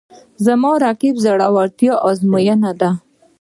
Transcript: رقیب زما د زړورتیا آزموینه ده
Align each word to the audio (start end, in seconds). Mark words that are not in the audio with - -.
رقیب 0.83 1.15
زما 1.25 1.33
د 1.35 1.37
زړورتیا 1.41 1.93
آزموینه 2.09 2.71
ده 2.79 2.89